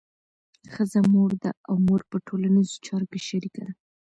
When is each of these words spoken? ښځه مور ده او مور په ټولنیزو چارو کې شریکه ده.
ښځه 0.73 0.99
مور 1.11 1.31
ده 1.43 1.51
او 1.67 1.75
مور 1.85 2.01
په 2.09 2.17
ټولنیزو 2.27 2.81
چارو 2.85 3.09
کې 3.11 3.19
شریکه 3.27 3.61
ده. 3.65 3.73